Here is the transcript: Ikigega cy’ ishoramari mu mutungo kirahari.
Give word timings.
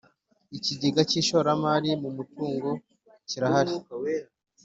Ikigega 0.57 1.01
cy’ 1.09 1.17
ishoramari 1.21 1.89
mu 2.01 2.09
mutungo 2.17 2.69
kirahari. 3.29 3.75